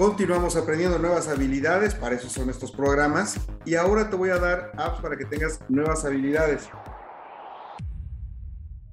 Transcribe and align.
Continuamos 0.00 0.56
aprendiendo 0.56 0.98
nuevas 0.98 1.28
habilidades, 1.28 1.94
para 1.94 2.14
eso 2.14 2.30
son 2.30 2.48
estos 2.48 2.72
programas. 2.72 3.38
Y 3.66 3.74
ahora 3.74 4.08
te 4.08 4.16
voy 4.16 4.30
a 4.30 4.38
dar 4.38 4.72
apps 4.78 5.02
para 5.02 5.14
que 5.14 5.26
tengas 5.26 5.60
nuevas 5.68 6.06
habilidades. 6.06 6.70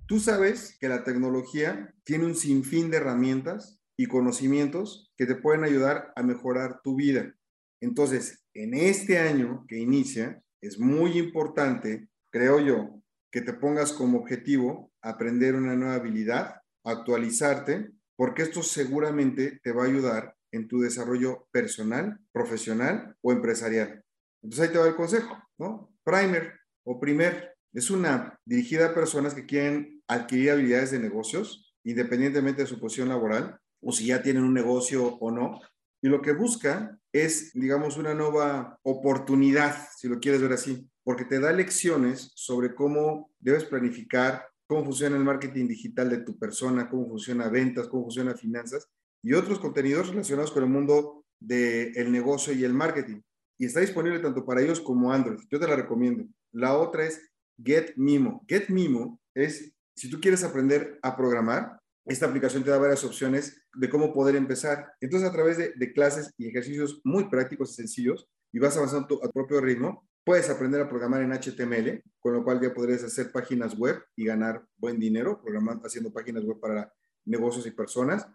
Tú 0.06 0.20
sabes 0.20 0.78
que 0.82 0.90
la 0.90 1.06
tecnología 1.06 1.96
tiene 2.04 2.26
un 2.26 2.36
sinfín 2.36 2.92
de 2.92 2.98
herramientas 2.98 3.80
y 3.96 4.08
conocimientos 4.08 5.10
que 5.16 5.26
te 5.26 5.36
pueden 5.36 5.64
ayudar 5.64 6.12
a 6.18 6.24
mejorar 6.24 6.82
tu 6.84 6.98
vida. 6.98 7.34
Entonces, 7.80 8.44
en 8.54 8.74
este 8.74 9.18
año 9.18 9.64
que 9.70 9.78
inicia, 9.78 10.44
es 10.60 10.78
muy 10.78 11.18
importante, 11.18 12.10
creo 12.34 12.60
yo, 12.60 13.02
que 13.32 13.40
te 13.40 13.54
pongas 13.54 13.94
como 13.94 14.18
objetivo 14.18 14.92
aprender 15.02 15.56
una 15.56 15.78
nueva 15.78 15.96
habilidad, 15.96 16.64
actualizarte, 16.84 17.92
porque 18.18 18.42
esto 18.42 18.62
seguramente 18.62 19.62
te 19.64 19.72
va 19.72 19.84
a 19.84 19.88
ayudar 19.88 20.38
en 20.58 20.68
tu 20.68 20.82
desarrollo 20.82 21.48
personal, 21.52 22.20
profesional 22.32 23.16
o 23.22 23.32
empresarial. 23.32 24.04
Entonces 24.42 24.68
ahí 24.68 24.74
te 24.74 24.80
va 24.80 24.88
el 24.88 24.96
consejo, 24.96 25.38
¿no? 25.58 25.94
Primer 26.04 26.54
o 26.84 27.00
Primer 27.00 27.54
es 27.74 27.92
una 27.92 28.40
dirigida 28.46 28.88
a 28.88 28.94
personas 28.94 29.34
que 29.34 29.46
quieren 29.46 30.02
adquirir 30.08 30.52
habilidades 30.52 30.92
de 30.92 31.00
negocios, 31.00 31.74
independientemente 31.84 32.64
de 32.64 32.68
su 32.68 32.80
posición 32.80 33.10
laboral, 33.10 33.60
o 33.82 33.92
si 33.92 34.08
ya 34.08 34.22
tienen 34.22 34.44
un 34.44 34.54
negocio 34.54 35.18
o 35.20 35.32
no. 35.32 35.60
Y 36.02 36.10
lo 36.10 36.22
que 36.22 36.32
busca 36.32 37.00
es, 37.12 37.52
digamos, 37.54 37.98
una 37.98 38.14
nueva 38.14 38.80
oportunidad, 38.84 39.76
si 39.96 40.08
lo 40.08 40.20
quieres 40.20 40.42
ver 40.42 40.54
así, 40.54 40.90
porque 41.04 41.26
te 41.26 41.40
da 41.40 41.52
lecciones 41.52 42.32
sobre 42.36 42.74
cómo 42.74 43.32
debes 43.40 43.66
planificar, 43.66 44.46
cómo 44.68 44.84
funciona 44.84 45.18
el 45.18 45.24
marketing 45.24 45.68
digital 45.68 46.10
de 46.10 46.20
tu 46.20 46.38
persona, 46.38 46.90
cómo 46.90 47.08
funciona 47.08 47.50
ventas, 47.50 47.88
cómo 47.88 48.04
funciona 48.04 48.36
finanzas, 48.36 48.90
y 49.28 49.34
otros 49.34 49.60
contenidos 49.60 50.08
relacionados 50.08 50.52
con 50.52 50.64
el 50.64 50.70
mundo 50.70 51.26
del 51.38 52.10
negocio 52.14 52.54
y 52.54 52.64
el 52.64 52.74
marketing. 52.74 53.20
Y 53.60 53.66
está 53.66 53.82
disponible 53.82 54.20
tanto 54.20 54.46
para 54.46 54.62
ellos 54.62 54.80
como 54.80 55.12
Android. 55.12 55.40
Yo 55.52 55.60
te 55.60 55.68
la 55.68 55.76
recomiendo. 55.76 56.26
La 56.54 56.78
otra 56.78 57.04
es 57.04 57.30
Get 57.62 57.98
Mimo. 57.98 58.46
Get 58.48 58.70
Mimo 58.70 59.20
es, 59.36 59.74
si 59.98 60.10
tú 60.10 60.22
quieres 60.22 60.46
aprender 60.46 60.98
a 61.02 61.18
programar, 61.18 61.78
esta 62.06 62.26
aplicación 62.26 62.64
te 62.64 62.70
da 62.70 62.78
varias 62.78 63.04
opciones 63.04 63.68
de 63.76 63.90
cómo 63.90 64.14
poder 64.14 64.38
empezar. 64.38 64.94
Entonces, 65.02 65.28
a 65.28 65.34
través 65.34 65.58
de, 65.58 65.92
clases 65.92 66.34
y 66.38 66.48
ejercicios 66.48 67.02
muy 67.04 67.28
prácticos 67.28 67.72
y 67.72 67.74
sencillos, 67.74 68.30
y 68.54 68.60
vas 68.60 68.78
avanzando 68.78 69.20
a 69.22 69.28
tu 69.28 69.34
propio 69.34 69.60
ritmo, 69.60 70.08
puedes 70.24 70.50
aprender 70.50 70.80
a 70.80 70.88
programar 70.88 71.22
en 71.22 71.34
HTML, 71.34 72.02
con 72.22 72.34
lo 72.34 72.46
cual 72.46 72.62
ya 72.62 72.74
podrías 72.74 73.04
hacer 73.04 73.34
páginas 73.34 73.78
web 73.78 74.02
y 74.16 74.24
ganar 74.24 74.66
buen 74.78 74.98
dinero 74.98 75.42
programando, 75.42 75.86
haciendo 75.86 76.14
páginas 76.14 76.46
web 76.46 76.62
para 76.62 76.94
negocios 77.26 77.68
y 77.68 77.72
personas. 77.72 78.26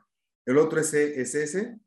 El 0.47 0.59
otro 0.59 0.81
es 0.81 0.91
CSS, 0.91 1.79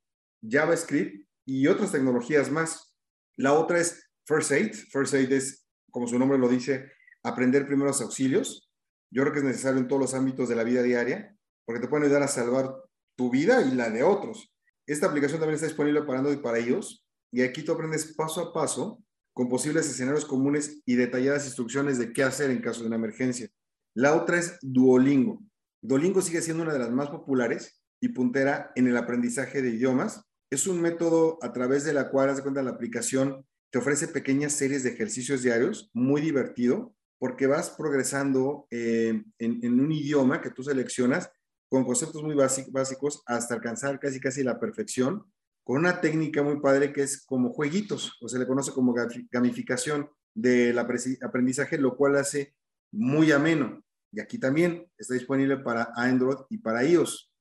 JavaScript 0.42 1.28
y 1.46 1.68
otras 1.68 1.92
tecnologías 1.92 2.52
más. 2.52 2.96
La 3.38 3.54
otra 3.54 3.80
es 3.80 4.10
First 4.26 4.52
Aid. 4.52 4.74
First 4.92 5.14
Aid 5.14 5.32
es, 5.32 5.68
como 5.92 6.08
su 6.08 6.18
nombre 6.18 6.38
lo 6.38 6.48
dice, 6.48 6.92
aprender 7.24 7.68
primeros 7.68 8.02
auxilios. 8.02 8.72
Yo 9.12 9.24
creo 9.24 9.34
que 9.34 9.40
es 9.40 9.46
necesario 9.46 9.80
en 9.80 9.88
todos 9.88 10.02
los 10.02 10.14
ámbitos 10.14 10.48
de 10.50 10.56
la 10.56 10.64
vida 10.64 10.84
diaria, 10.84 11.36
porque 11.66 11.82
te 11.82 11.88
pueden 11.88 12.06
ayudar 12.06 12.24
a 12.24 12.28
salvar 12.28 12.74
tu 13.16 13.30
vida 13.30 13.62
y 13.62 13.72
la 13.72 13.90
de 13.90 14.04
otros. 14.04 14.54
Esta 14.88 15.08
aplicación 15.08 15.40
también 15.40 15.56
está 15.56 15.68
disponible 15.68 16.04
para 16.04 16.20
Android 16.20 16.38
y 16.38 16.42
para 16.42 16.60
ellos, 16.60 17.06
y 17.32 17.42
aquí 17.42 17.64
tú 17.64 17.72
aprendes 17.72 18.14
paso 18.16 18.42
a 18.42 18.54
paso 18.54 19.04
con 19.34 19.50
posibles 19.50 19.90
escenarios 19.90 20.26
comunes 20.26 20.82
y 20.86 20.96
detalladas 20.96 21.46
instrucciones 21.46 21.98
de 21.98 22.14
qué 22.14 22.24
hacer 22.24 22.52
en 22.52 22.62
caso 22.62 22.82
de 22.82 22.88
una 22.88 22.96
emergencia. 22.96 23.50
La 23.94 24.16
otra 24.16 24.38
es 24.38 24.58
Duolingo. 24.62 25.42
Duolingo 25.82 26.22
sigue 26.22 26.42
siendo 26.42 26.64
una 26.64 26.74
de 26.74 26.80
las 26.80 26.92
más 26.92 27.10
populares 27.10 27.82
y 28.06 28.10
puntera 28.10 28.72
en 28.76 28.88
el 28.88 28.98
aprendizaje 28.98 29.64
de 29.64 29.72
idiomas. 29.72 30.22
Es 30.52 30.68
un 30.68 30.80
método 30.80 31.40
a 31.42 31.52
través 31.52 31.84
de 31.86 31.94
la 31.94 32.12
cual, 32.12 32.30
haz 32.30 32.40
cuenta, 32.40 32.62
la 32.62 32.70
aplicación 32.70 33.44
te 33.72 33.80
ofrece 33.80 34.08
pequeñas 34.08 34.54
series 34.54 34.84
de 34.84 34.92
ejercicios 34.92 35.42
diarios, 35.42 35.90
muy 35.92 36.22
divertido, 36.22 36.94
porque 37.18 37.48
vas 37.48 37.72
progresando 37.72 38.68
eh, 38.70 39.24
en, 39.40 39.80
un 39.80 39.92
idioma 39.92 40.40
que 40.40 40.52
tú 40.52 40.62
seleccionas 40.62 41.32
con 41.68 41.84
conceptos 41.84 42.22
muy 42.22 42.36
básicos 42.36 43.24
hasta 43.26 43.56
alcanzar 43.56 44.00
casi 44.00 44.20
casi 44.20 44.44
la 44.44 44.60
perfección, 44.60 45.26
con 45.64 45.78
una 45.78 46.00
técnica 46.00 46.44
muy 46.44 46.60
padre 46.60 46.94
que 46.94 47.02
es 47.02 47.26
como 47.26 47.54
jueguitos, 47.54 48.20
o 48.22 48.30
se 48.30 48.38
le 48.38 48.46
conoce 48.46 48.72
como 48.72 48.94
gamificación 49.32 50.12
del 50.32 50.78
aprendizaje, 50.78 51.80
lo 51.80 51.98
cual 51.98 52.18
hace 52.18 52.54
muy 52.92 53.32
ameno. 53.32 53.84
Y 54.12 54.20
aquí 54.20 54.38
también 54.38 54.86
está 54.96 55.16
disponible 55.16 55.58
para 55.58 55.92
Android 55.96 56.38
y 56.52 56.60
para 56.60 56.84
iOS. 56.86 57.32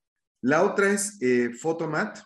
La 0.45 0.63
otra 0.63 0.91
es 0.91 1.17
eh, 1.23 1.55
Photomat. 1.59 2.19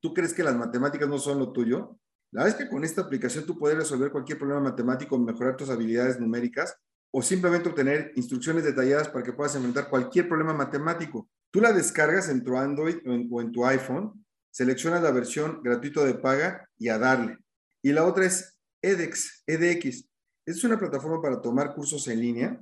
¿Tú 0.00 0.14
crees 0.14 0.32
que 0.32 0.42
las 0.42 0.56
matemáticas 0.56 1.06
no 1.10 1.18
son 1.18 1.38
lo 1.38 1.52
tuyo? 1.52 1.98
La 2.30 2.42
verdad 2.42 2.58
es 2.58 2.64
que 2.64 2.70
con 2.70 2.84
esta 2.84 3.02
aplicación 3.02 3.44
tú 3.44 3.58
puedes 3.58 3.76
resolver 3.76 4.10
cualquier 4.10 4.38
problema 4.38 4.62
matemático, 4.62 5.18
mejorar 5.18 5.58
tus 5.58 5.68
habilidades 5.68 6.18
numéricas 6.18 6.74
o 7.12 7.20
simplemente 7.20 7.68
obtener 7.68 8.12
instrucciones 8.16 8.64
detalladas 8.64 9.10
para 9.10 9.22
que 9.22 9.34
puedas 9.34 9.54
enfrentar 9.56 9.90
cualquier 9.90 10.26
problema 10.26 10.54
matemático. 10.54 11.28
Tú 11.50 11.60
la 11.60 11.74
descargas 11.74 12.30
en 12.30 12.42
tu 12.42 12.56
Android 12.56 12.96
o 13.30 13.42
en, 13.42 13.52
tu 13.52 13.66
iPhone, 13.66 14.24
seleccionas 14.50 15.02
la 15.02 15.10
versión 15.10 15.60
gratuito 15.62 16.02
de 16.02 16.14
paga 16.14 16.66
y 16.78 16.88
a 16.88 16.96
darle. 16.96 17.36
Y 17.82 17.92
la 17.92 18.06
otra 18.06 18.24
es 18.24 18.58
edX, 18.80 19.42
edX. 19.46 20.08
Es 20.46 20.64
una 20.64 20.78
plataforma 20.78 21.20
para 21.20 21.42
tomar 21.42 21.74
cursos 21.74 22.08
en 22.08 22.20
línea 22.20 22.58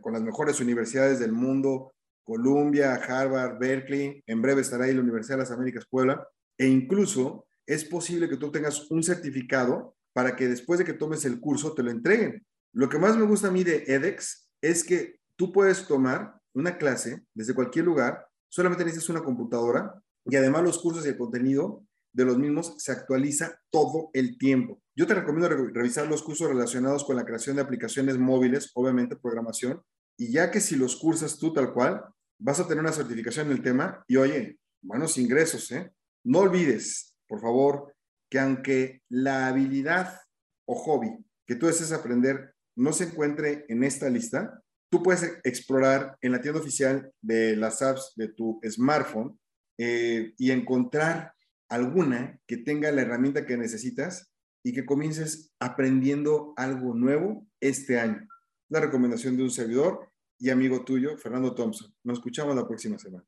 con 0.00 0.12
las 0.12 0.22
mejores 0.22 0.60
universidades 0.60 1.18
del 1.18 1.32
mundo, 1.32 1.92
Columbia, 2.30 2.94
Harvard, 2.94 3.58
Berkeley, 3.58 4.22
en 4.24 4.40
breve 4.40 4.60
estará 4.60 4.84
ahí 4.84 4.94
la 4.94 5.00
Universidad 5.00 5.36
de 5.36 5.42
las 5.42 5.50
Américas 5.50 5.84
Puebla, 5.90 6.24
e 6.56 6.64
incluso 6.68 7.48
es 7.66 7.84
posible 7.84 8.28
que 8.28 8.36
tú 8.36 8.52
tengas 8.52 8.88
un 8.88 9.02
certificado 9.02 9.96
para 10.12 10.36
que 10.36 10.46
después 10.46 10.78
de 10.78 10.84
que 10.84 10.92
tomes 10.92 11.24
el 11.24 11.40
curso 11.40 11.74
te 11.74 11.82
lo 11.82 11.90
entreguen. 11.90 12.46
Lo 12.72 12.88
que 12.88 13.00
más 13.00 13.16
me 13.16 13.26
gusta 13.26 13.48
a 13.48 13.50
mí 13.50 13.64
de 13.64 13.82
edX 13.88 14.48
es 14.62 14.84
que 14.84 15.18
tú 15.34 15.50
puedes 15.50 15.88
tomar 15.88 16.40
una 16.54 16.78
clase 16.78 17.20
desde 17.34 17.52
cualquier 17.52 17.84
lugar, 17.84 18.24
solamente 18.48 18.84
necesitas 18.84 19.08
una 19.08 19.24
computadora 19.24 20.00
y 20.24 20.36
además 20.36 20.62
los 20.62 20.78
cursos 20.78 21.04
y 21.04 21.08
el 21.08 21.18
contenido 21.18 21.84
de 22.12 22.26
los 22.26 22.38
mismos 22.38 22.76
se 22.78 22.92
actualiza 22.92 23.60
todo 23.70 24.10
el 24.12 24.38
tiempo. 24.38 24.80
Yo 24.94 25.04
te 25.08 25.14
recomiendo 25.14 25.48
revisar 25.48 26.06
los 26.06 26.22
cursos 26.22 26.46
relacionados 26.46 27.02
con 27.02 27.16
la 27.16 27.24
creación 27.24 27.56
de 27.56 27.62
aplicaciones 27.62 28.18
móviles, 28.18 28.70
obviamente 28.74 29.16
programación, 29.16 29.82
y 30.16 30.30
ya 30.30 30.52
que 30.52 30.60
si 30.60 30.76
los 30.76 30.94
cursas 30.94 31.36
tú 31.36 31.52
tal 31.52 31.72
cual, 31.72 32.04
vas 32.40 32.58
a 32.58 32.66
tener 32.66 32.80
una 32.82 32.92
certificación 32.92 33.46
en 33.46 33.52
el 33.52 33.62
tema 33.62 34.02
y 34.08 34.16
oye, 34.16 34.58
buenos 34.82 35.18
ingresos, 35.18 35.70
¿eh? 35.72 35.92
No 36.24 36.40
olvides, 36.40 37.14
por 37.28 37.40
favor, 37.40 37.94
que 38.30 38.38
aunque 38.38 39.02
la 39.08 39.48
habilidad 39.48 40.18
o 40.66 40.74
hobby 40.74 41.16
que 41.46 41.54
tú 41.54 41.66
desees 41.66 41.92
aprender 41.92 42.54
no 42.76 42.92
se 42.92 43.04
encuentre 43.04 43.66
en 43.68 43.84
esta 43.84 44.08
lista, 44.08 44.62
tú 44.90 45.02
puedes 45.02 45.38
explorar 45.44 46.16
en 46.20 46.32
la 46.32 46.40
tienda 46.40 46.60
oficial 46.60 47.12
de 47.20 47.56
las 47.56 47.82
apps 47.82 48.12
de 48.16 48.28
tu 48.28 48.60
smartphone 48.68 49.38
eh, 49.78 50.32
y 50.38 50.50
encontrar 50.50 51.34
alguna 51.68 52.38
que 52.46 52.56
tenga 52.56 52.90
la 52.90 53.02
herramienta 53.02 53.46
que 53.46 53.56
necesitas 53.56 54.32
y 54.64 54.72
que 54.72 54.84
comiences 54.84 55.52
aprendiendo 55.58 56.52
algo 56.56 56.94
nuevo 56.94 57.46
este 57.60 57.98
año. 57.98 58.26
La 58.68 58.80
recomendación 58.80 59.36
de 59.36 59.42
un 59.44 59.50
servidor 59.50 60.09
y 60.40 60.50
amigo 60.50 60.84
tuyo, 60.84 61.16
Fernando 61.18 61.54
Thompson. 61.54 61.94
Nos 62.02 62.18
escuchamos 62.18 62.56
la 62.56 62.66
próxima 62.66 62.98
semana. 62.98 63.24